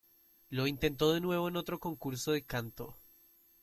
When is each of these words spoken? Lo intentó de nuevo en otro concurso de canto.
Lo 0.49 0.65
intentó 0.65 1.13
de 1.13 1.21
nuevo 1.21 1.47
en 1.47 1.57
otro 1.57 1.79
concurso 1.79 2.31
de 2.31 2.43
canto. 2.43 2.97